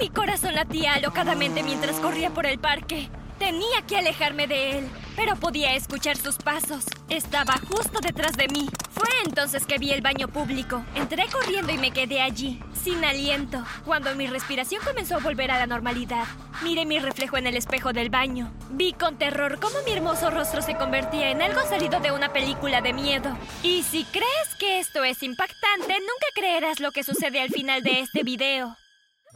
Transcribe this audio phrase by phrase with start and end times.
[0.00, 3.10] Mi corazón latía alocadamente mientras corría por el parque.
[3.38, 6.86] Tenía que alejarme de él, pero podía escuchar sus pasos.
[7.10, 8.66] Estaba justo detrás de mí.
[8.92, 10.82] Fue entonces que vi el baño público.
[10.94, 15.58] Entré corriendo y me quedé allí, sin aliento, cuando mi respiración comenzó a volver a
[15.58, 16.24] la normalidad.
[16.62, 18.50] Miré mi reflejo en el espejo del baño.
[18.70, 22.80] Vi con terror cómo mi hermoso rostro se convertía en algo salido de una película
[22.80, 23.36] de miedo.
[23.62, 28.00] Y si crees que esto es impactante, nunca creerás lo que sucede al final de
[28.00, 28.79] este video.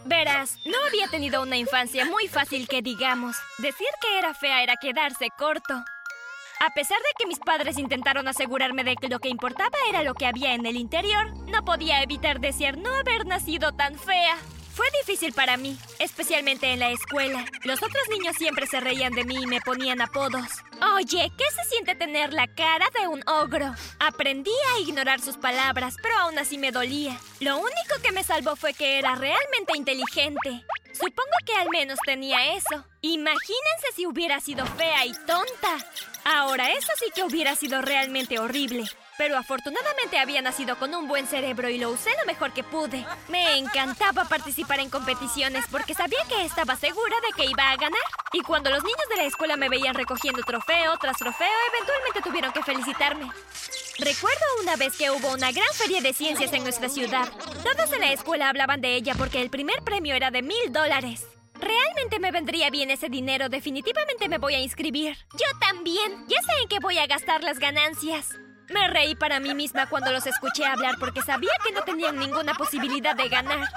[0.04, 3.36] Verás, no había tenido una infancia muy fácil que digamos.
[3.58, 5.74] Decir que era fea era quedarse corto.
[6.60, 10.14] A pesar de que mis padres intentaron asegurarme de que lo que importaba era lo
[10.14, 14.36] que había en el interior, no podía evitar desear no haber nacido tan fea.
[14.74, 17.44] Fue difícil para mí, especialmente en la escuela.
[17.62, 20.48] Los otros niños siempre se reían de mí y me ponían apodos.
[20.96, 23.72] Oye, ¿qué se siente tener la cara de un ogro?
[24.00, 27.16] Aprendí a ignorar sus palabras, pero aún así me dolía.
[27.38, 30.64] Lo único que me salvó fue que era realmente inteligente.
[30.92, 32.84] Supongo que al menos tenía eso.
[33.00, 35.86] Imagínense si hubiera sido fea y tonta.
[36.24, 38.84] Ahora, eso sí que hubiera sido realmente horrible.
[39.16, 43.06] Pero afortunadamente había nacido con un buen cerebro y lo usé lo mejor que pude.
[43.28, 48.00] Me encantaba participar en competiciones porque sabía que estaba segura de que iba a ganar.
[48.32, 52.52] Y cuando los niños de la escuela me veían recogiendo trofeo tras trofeo, eventualmente tuvieron
[52.52, 53.30] que felicitarme.
[53.98, 57.28] Recuerdo una vez que hubo una gran feria de ciencias en nuestra ciudad.
[57.62, 61.24] Todos en la escuela hablaban de ella porque el primer premio era de mil dólares.
[61.60, 63.48] Realmente me vendría bien ese dinero.
[63.48, 65.16] Definitivamente me voy a inscribir.
[65.32, 66.26] Yo también.
[66.26, 68.36] Ya sé en qué voy a gastar las ganancias.
[68.70, 72.54] Me reí para mí misma cuando los escuché hablar porque sabía que no tenían ninguna
[72.54, 73.68] posibilidad de ganar.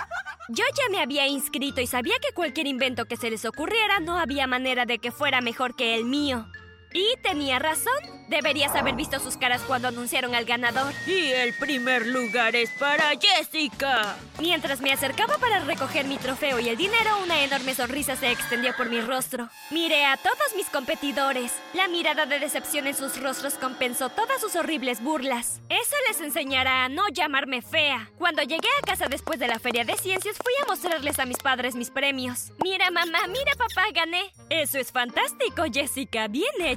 [0.49, 4.17] Yo ya me había inscrito y sabía que cualquier invento que se les ocurriera no
[4.17, 6.47] había manera de que fuera mejor que el mío.
[6.93, 7.93] Y tenía razón.
[8.27, 10.93] Deberías haber visto sus caras cuando anunciaron al ganador.
[11.05, 14.17] Y el primer lugar es para Jessica.
[14.39, 18.75] Mientras me acercaba para recoger mi trofeo y el dinero, una enorme sonrisa se extendió
[18.75, 19.49] por mi rostro.
[19.71, 21.53] Miré a todos mis competidores.
[21.73, 25.61] La mirada de decepción en sus rostros compensó todas sus horribles burlas.
[25.69, 28.09] Eso les enseñará a no llamarme fea.
[28.17, 31.37] Cuando llegué a casa después de la feria de ciencias, fui a mostrarles a mis
[31.37, 32.51] padres mis premios.
[32.61, 34.33] Mira, mamá, mira, papá, gané.
[34.49, 36.27] Eso es fantástico, Jessica.
[36.27, 36.76] Bien hecho.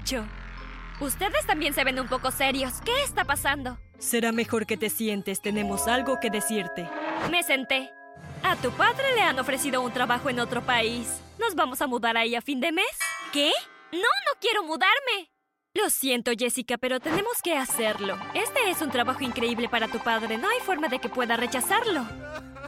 [1.00, 2.74] Ustedes también se ven un poco serios.
[2.84, 3.78] ¿Qué está pasando?
[3.98, 6.88] Será mejor que te sientes, tenemos algo que decirte.
[7.30, 7.90] Me senté.
[8.42, 11.20] A tu padre le han ofrecido un trabajo en otro país.
[11.38, 12.98] ¿Nos vamos a mudar ahí a fin de mes?
[13.32, 13.50] ¿Qué?
[13.92, 15.30] No, no quiero mudarme.
[15.72, 18.18] Lo siento, Jessica, pero tenemos que hacerlo.
[18.34, 20.36] Este es un trabajo increíble para tu padre.
[20.36, 22.04] No hay forma de que pueda rechazarlo.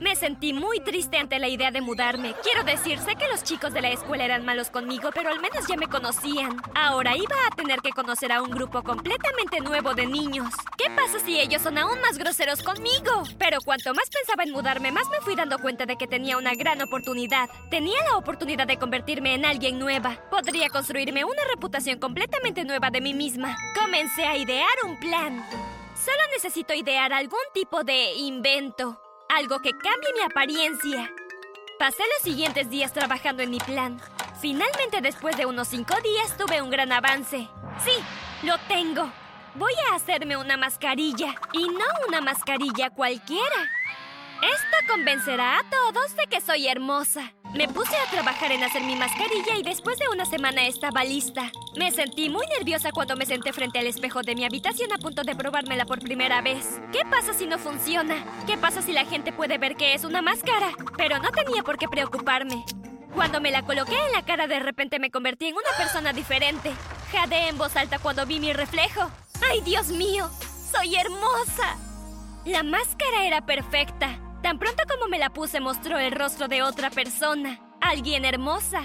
[0.00, 2.34] Me sentí muy triste ante la idea de mudarme.
[2.42, 5.64] Quiero decir, sé que los chicos de la escuela eran malos conmigo, pero al menos
[5.68, 6.60] ya me conocían.
[6.74, 10.52] Ahora iba a tener que conocer a un grupo completamente nuevo de niños.
[10.76, 13.22] ¿Qué pasa si ellos son aún más groseros conmigo?
[13.38, 16.54] Pero cuanto más pensaba en mudarme, más me fui dando cuenta de que tenía una
[16.54, 17.48] gran oportunidad.
[17.70, 20.18] Tenía la oportunidad de convertirme en alguien nueva.
[20.30, 23.56] Podría construirme una reputación completamente nueva de mí misma.
[23.74, 25.44] Comencé a idear un plan.
[25.94, 29.00] Solo necesito idear algún tipo de invento.
[29.28, 31.10] Algo que cambie mi apariencia.
[31.78, 34.00] Pasé los siguientes días trabajando en mi plan.
[34.40, 37.48] Finalmente, después de unos cinco días, tuve un gran avance.
[37.82, 37.92] Sí,
[38.42, 39.10] lo tengo.
[39.54, 41.34] Voy a hacerme una mascarilla.
[41.52, 43.70] Y no una mascarilla cualquiera.
[44.42, 47.32] Esto convencerá a todos de que soy hermosa.
[47.54, 51.52] Me puse a trabajar en hacer mi mascarilla y después de una semana estaba lista.
[51.76, 55.22] Me sentí muy nerviosa cuando me senté frente al espejo de mi habitación a punto
[55.22, 56.80] de probármela por primera vez.
[56.92, 58.24] ¿Qué pasa si no funciona?
[58.46, 60.70] ¿Qué pasa si la gente puede ver que es una máscara?
[60.96, 62.64] Pero no tenía por qué preocuparme.
[63.14, 66.72] Cuando me la coloqué en la cara de repente me convertí en una persona diferente.
[67.10, 69.10] Jadeé en voz alta cuando vi mi reflejo.
[69.50, 70.30] ¡Ay, Dios mío!
[70.72, 71.76] ¡Soy hermosa!
[72.46, 74.21] La máscara era perfecta.
[74.42, 78.82] Tan pronto como me la puse mostró el rostro de otra persona, alguien hermosa.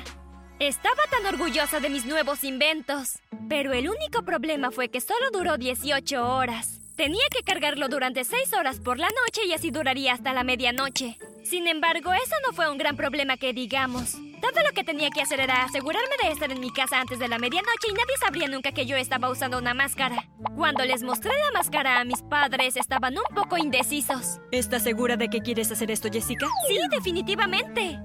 [0.59, 3.19] Estaba tan orgullosa de mis nuevos inventos.
[3.49, 6.79] Pero el único problema fue que solo duró 18 horas.
[6.95, 11.17] Tenía que cargarlo durante 6 horas por la noche y así duraría hasta la medianoche.
[11.43, 14.15] Sin embargo, eso no fue un gran problema que digamos.
[14.41, 17.27] Todo lo que tenía que hacer era asegurarme de estar en mi casa antes de
[17.27, 20.27] la medianoche y nadie sabría nunca que yo estaba usando una máscara.
[20.55, 24.39] Cuando les mostré la máscara a mis padres, estaban un poco indecisos.
[24.51, 26.47] ¿Estás segura de que quieres hacer esto, Jessica?
[26.67, 27.99] Sí, definitivamente.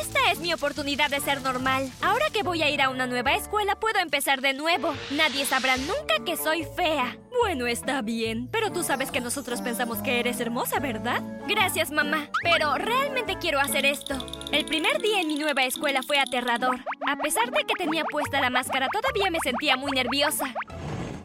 [0.00, 1.90] Esta es mi oportunidad de ser normal.
[2.02, 4.94] Ahora que voy a ir a una nueva escuela, puedo empezar de nuevo.
[5.10, 7.16] Nadie sabrá nunca que soy fea.
[7.40, 11.22] Bueno, está bien, pero tú sabes que nosotros pensamos que eres hermosa, ¿verdad?
[11.46, 12.28] Gracias, mamá.
[12.42, 14.16] Pero realmente quiero hacer esto.
[14.50, 16.80] El primer día en mi nueva escuela fue aterrador.
[17.06, 20.54] A pesar de que tenía puesta la máscara, todavía me sentía muy nerviosa.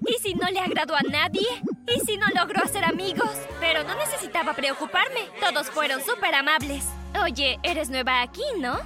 [0.06, 1.48] ¿Y si no le agradó a nadie?
[1.88, 3.32] ¿Y si no logró hacer amigos?
[3.62, 5.22] Pero no necesitaba preocuparme.
[5.40, 6.86] Todos fueron súper amables.
[7.24, 8.78] Oye, eres nueva aquí, ¿no?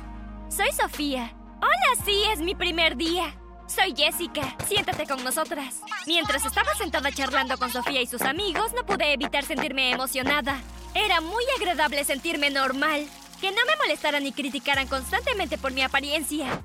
[0.49, 1.33] Soy Sofía.
[1.57, 3.33] Hola, sí, es mi primer día.
[3.65, 4.55] Soy Jessica.
[4.67, 5.81] Siéntate con nosotras.
[6.05, 10.61] Mientras estaba sentada charlando con Sofía y sus amigos, no pude evitar sentirme emocionada.
[10.93, 13.07] Era muy agradable sentirme normal.
[13.41, 16.61] Que no me molestaran ni criticaran constantemente por mi apariencia.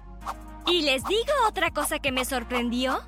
[0.67, 3.03] Y les digo otra cosa que me sorprendió.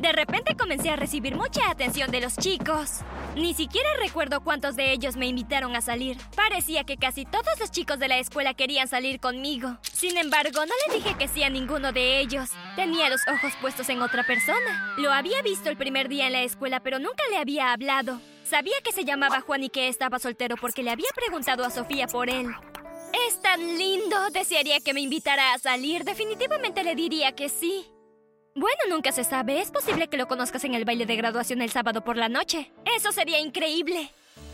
[0.00, 3.00] De repente comencé a recibir mucha atención de los chicos.
[3.36, 6.18] Ni siquiera recuerdo cuántos de ellos me invitaron a salir.
[6.34, 9.76] Parecía que casi todos los chicos de la escuela querían salir conmigo.
[9.92, 12.50] Sin embargo, no les dije que sí a ninguno de ellos.
[12.76, 14.94] Tenía los ojos puestos en otra persona.
[14.96, 18.20] Lo había visto el primer día en la escuela, pero nunca le había hablado.
[18.44, 22.06] Sabía que se llamaba Juan y que estaba soltero porque le había preguntado a Sofía
[22.06, 22.54] por él.
[23.28, 24.30] Es tan lindo.
[24.30, 26.04] Desearía que me invitara a salir.
[26.04, 27.86] Definitivamente le diría que sí.
[28.56, 29.60] Bueno, nunca se sabe.
[29.60, 32.72] Es posible que lo conozcas en el baile de graduación el sábado por la noche.
[32.84, 34.10] Eso sería increíble.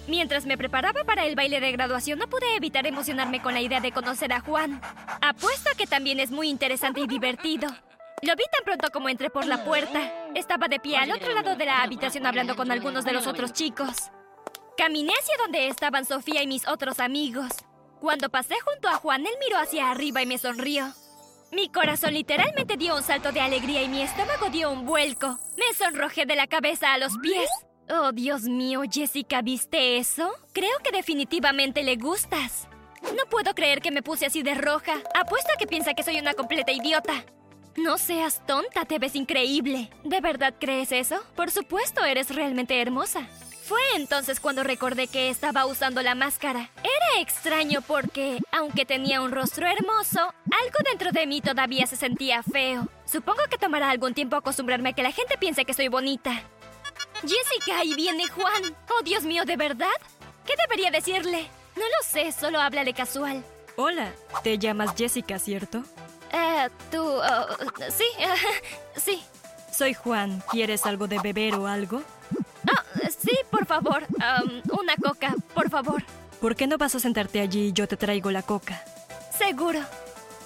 [0.08, 3.80] Mientras me preparaba para el baile de graduación, no pude evitar emocionarme con la idea
[3.80, 4.80] de conocer a Juan.
[5.20, 7.68] Apuesto a que también es muy interesante y divertido.
[8.22, 10.30] Lo vi tan pronto como entré por la puerta.
[10.34, 13.52] Estaba de pie al otro lado de la habitación hablando con algunos de los otros
[13.52, 14.10] chicos.
[14.76, 17.50] Caminé hacia donde estaban Sofía y mis otros amigos.
[18.00, 20.92] Cuando pasé junto a Juan, él miró hacia arriba y me sonrió.
[21.52, 25.38] Mi corazón literalmente dio un salto de alegría y mi estómago dio un vuelco.
[25.58, 27.50] Me sonrojé de la cabeza a los pies.
[27.90, 30.32] Oh, Dios mío, Jessica, ¿viste eso?
[30.52, 32.68] Creo que definitivamente le gustas.
[33.02, 34.94] No puedo creer que me puse así de roja.
[35.14, 37.24] Apuesto a que piensa que soy una completa idiota.
[37.76, 39.90] No seas tonta, te ves increíble.
[40.04, 41.22] ¿De verdad crees eso?
[41.36, 43.28] Por supuesto, eres realmente hermosa.
[43.70, 46.70] Fue entonces cuando recordé que estaba usando la máscara.
[46.78, 52.42] Era extraño porque, aunque tenía un rostro hermoso, algo dentro de mí todavía se sentía
[52.42, 52.88] feo.
[53.06, 56.32] Supongo que tomará algún tiempo acostumbrarme a que la gente piense que soy bonita.
[57.22, 58.76] Jessica, ahí viene Juan.
[58.90, 59.86] Oh, Dios mío, ¿de verdad?
[60.44, 61.46] ¿Qué debería decirle?
[61.76, 63.44] No lo sé, solo háblale casual.
[63.76, 64.10] Hola,
[64.42, 65.84] te llamas Jessica, ¿cierto?
[66.32, 67.04] Eh, tú...
[67.04, 67.46] oh,
[67.88, 68.06] sí,
[68.96, 69.22] sí.
[69.72, 70.42] Soy Juan.
[70.50, 72.02] ¿Quieres algo de beber o algo?
[73.30, 74.06] Sí, por favor.
[74.72, 76.02] Una coca, por favor.
[76.40, 78.82] ¿Por qué no vas a sentarte allí y yo te traigo la coca?
[79.38, 79.80] Seguro.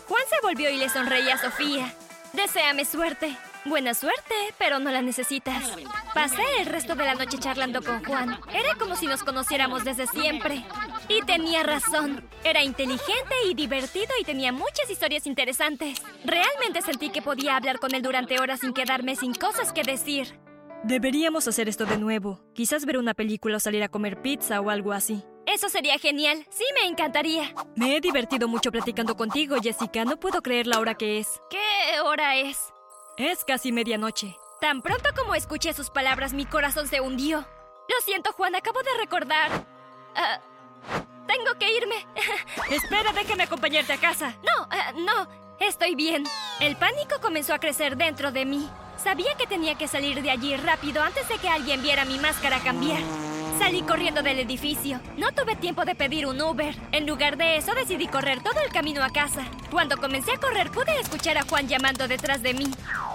[0.07, 1.95] Juan se volvió y le sonreía a Sofía.
[2.35, 3.37] Deséame suerte.
[3.65, 5.65] Buena suerte, pero no la necesitas.
[6.13, 8.39] Pasé el resto de la noche charlando con Juan.
[8.53, 10.67] Era como si nos conociéramos desde siempre.
[11.09, 12.29] Y tenía razón.
[12.43, 16.03] Era inteligente y divertido y tenía muchas historias interesantes.
[16.27, 20.39] Realmente sentí que podía hablar con él durante horas sin quedarme sin cosas que decir.
[20.85, 22.41] Deberíamos hacer esto de nuevo.
[22.53, 25.25] Quizás ver una película o salir a comer pizza o algo así.
[25.47, 26.47] Eso sería genial.
[26.51, 27.55] Sí, me encantaría.
[27.75, 30.05] Me he divertido mucho platicando contigo, Jessica.
[30.05, 31.41] No puedo creer la hora que es.
[31.49, 32.75] ¿Qué hora es?
[33.17, 34.37] Es casi medianoche.
[34.61, 37.39] Tan pronto como escuché sus palabras, mi corazón se hundió.
[37.41, 39.67] Lo siento, Juan, acabo de recordar.
[40.15, 40.39] Ah,
[41.27, 42.07] tengo que irme.
[42.71, 44.37] Espera, déjame acompañarte a casa.
[44.43, 45.29] No, ah, no,
[45.61, 46.25] estoy bien.
[46.61, 48.69] El pánico comenzó a crecer dentro de mí.
[49.03, 52.61] Sabía que tenía que salir de allí rápido antes de que alguien viera mi máscara
[52.61, 53.01] cambiar.
[53.59, 55.01] Salí corriendo del edificio.
[55.17, 56.75] No tuve tiempo de pedir un Uber.
[56.93, 59.45] En lugar de eso, decidí correr todo el camino a casa.
[59.71, 62.67] Cuando comencé a correr, pude escuchar a Juan llamando detrás de mí.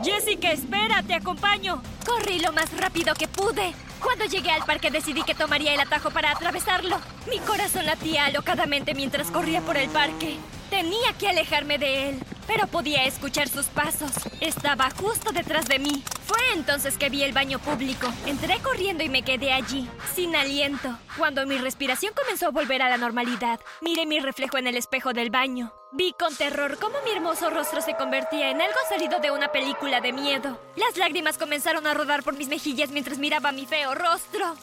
[0.04, 1.82] Jessica, espera, te acompaño.
[2.06, 3.74] Corrí lo más rápido que pude.
[4.02, 6.98] Cuando llegué al parque decidí que tomaría el atajo para atravesarlo.
[7.30, 10.38] Mi corazón latía alocadamente mientras corría por el parque.
[10.70, 12.20] Tenía que alejarme de él,
[12.50, 14.12] pero podía escuchar sus pasos.
[14.42, 16.04] Estaba justo detrás de mí.
[16.26, 18.08] Fue entonces que vi el baño público.
[18.26, 20.98] Entré corriendo y me quedé allí, sin aliento.
[21.16, 25.14] Cuando mi respiración comenzó a volver a la normalidad, miré mi reflejo en el espejo
[25.14, 25.72] del baño.
[25.92, 30.02] Vi con terror cómo mi hermoso rostro se convertía en algo salido de una película
[30.02, 30.60] de miedo.
[30.76, 34.56] Las lágrimas comenzaron a rodar por mis mejillas mientras miraba mi feo rostro.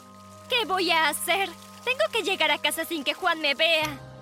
[0.49, 1.49] ¿Qué voy a hacer?
[1.85, 4.16] Tengo que llegar a casa sin que Juan me vea.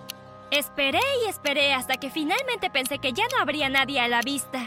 [0.54, 4.64] Esperé y esperé hasta que finalmente pensé que ya no habría nadie a la vista.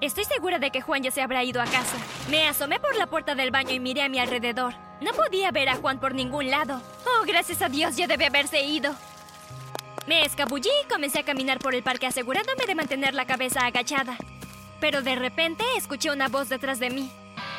[0.00, 1.98] Estoy segura de que Juan ya se habrá ido a casa.
[2.30, 4.72] Me asomé por la puerta del baño y miré a mi alrededor.
[5.02, 6.80] No podía ver a Juan por ningún lado.
[7.04, 8.94] Oh, gracias a Dios ya debe haberse ido.
[10.06, 14.16] Me escabullí y comencé a caminar por el parque asegurándome de mantener la cabeza agachada.
[14.80, 17.12] Pero de repente escuché una voz detrás de mí.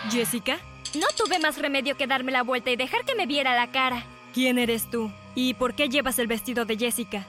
[0.09, 0.57] Jessica,
[0.95, 4.03] No tuve más remedio que darme la vuelta y dejar que me viera la cara.
[4.33, 5.11] ¿quién eres tú?
[5.35, 7.27] ¿Y por qué llevas el vestido de Jessica?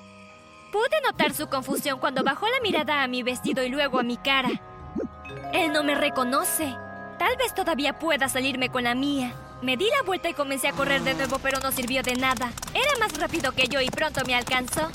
[0.75, 4.16] Pude notar su confusión cuando bajó la mirada a mi vestido y luego a mi
[4.16, 4.50] cara.
[5.52, 6.75] Él no me reconoce.
[7.16, 9.33] Tal vez todavía pueda salirme con la mía.
[9.62, 12.50] Me di la vuelta y comencé a correr de nuevo, pero no sirvió de nada.
[12.75, 14.90] Era más rápido que yo y pronto me alcanzó.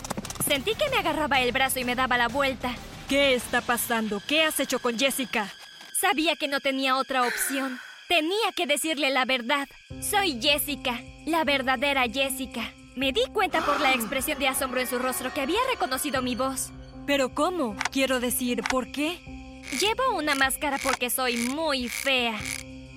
[0.46, 2.76] Sentí que me agarraba el brazo y me daba la vuelta.
[3.08, 4.22] ¿Qué está pasando?
[4.28, 5.48] ¿Qué has hecho con Jessica?
[5.94, 7.80] Sabía que no tenía otra opción.
[8.10, 9.70] Tenía que decirle la verdad.
[10.02, 12.74] Soy Jessica, la verdadera Jessica.
[13.00, 16.36] Me di cuenta por la expresión de asombro en su rostro que había reconocido mi
[16.36, 16.70] voz.
[17.08, 17.78] ¿Pero cómo?
[17.94, 19.62] Quiero decir, ¿por qué?
[19.80, 22.38] Llevo una máscara porque soy muy fea.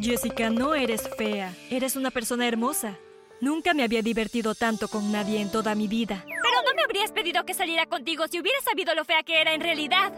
[0.00, 1.54] Jessica, no eres fea.
[1.70, 2.98] Eres una persona hermosa.
[3.40, 6.24] Nunca me había divertido tanto con nadie en toda mi vida.
[6.26, 9.54] Pero no me habrías pedido que saliera contigo si hubiera sabido lo fea que era
[9.54, 10.12] en realidad.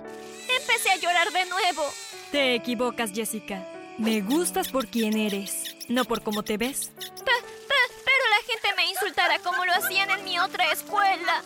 [0.60, 1.82] Empecé a llorar de nuevo.
[2.32, 3.68] Te equivocas, Jessica.
[3.98, 6.90] Me gustas por quien eres, no por cómo te ves.
[9.42, 11.42] Como lo hacían en mi otra escuela.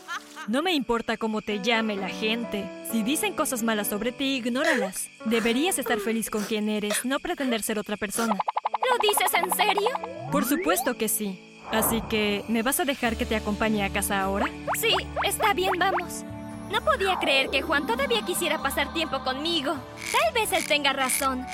[0.46, 2.68] No me importa cómo te llame la gente.
[2.90, 5.08] Si dicen cosas malas sobre ti, ignóralas.
[5.24, 8.34] Deberías estar feliz con quien eres, no pretender ser otra persona.
[8.34, 9.90] ¿Lo dices en serio?
[10.30, 11.38] Por supuesto que sí.
[11.70, 14.46] Así que, ¿me vas a dejar que te acompañe a casa ahora?
[14.80, 16.24] Sí, está bien, vamos.
[16.70, 19.74] No podía creer que Juan todavía quisiera pasar tiempo conmigo.
[20.12, 21.46] Tal vez él tenga razón.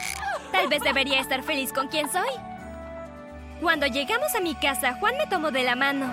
[0.52, 2.53] Tal vez debería estar feliz con quien soy.
[3.64, 6.12] Cuando llegamos a mi casa, Juan me tomó de la mano.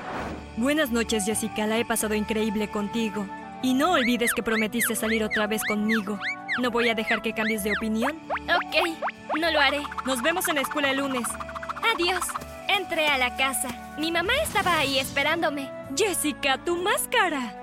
[0.56, 1.68] Buenas noches, Jessica.
[1.68, 3.28] La he pasado increíble contigo.
[3.62, 6.18] Y no olvides que prometiste salir otra vez conmigo.
[6.62, 8.18] No voy a dejar que cambies de opinión.
[8.30, 8.98] Ok,
[9.38, 9.82] no lo haré.
[10.06, 11.28] Nos vemos en la escuela el lunes.
[11.94, 12.24] Adiós.
[12.70, 13.68] Entré a la casa.
[14.00, 15.70] Mi mamá estaba ahí esperándome.
[15.94, 17.54] Jessica, tu máscara.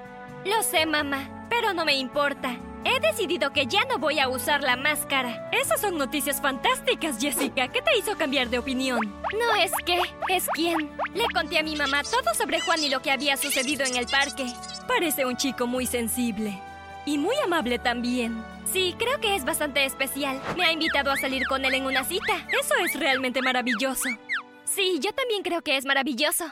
[0.45, 2.57] Lo sé, mamá, pero no me importa.
[2.85, 5.51] He decidido que ya no voy a usar la máscara.
[5.53, 7.69] Esas son noticias fantásticas, Jessica.
[7.69, 9.01] ¿Qué te hizo cambiar de opinión?
[9.33, 10.91] No es que, es quien.
[11.15, 14.07] Le conté a mi mamá todo sobre Juan y lo que había sucedido en el
[14.07, 14.47] parque.
[14.87, 16.59] Parece un chico muy sensible.
[17.07, 18.45] Y muy amable también.
[18.73, 20.41] Sí, creo que es bastante especial.
[20.57, 22.47] Me ha invitado a salir con él en una cita.
[22.49, 24.09] Eso es realmente maravilloso.
[24.65, 26.45] Sí, yo también creo que es maravilloso.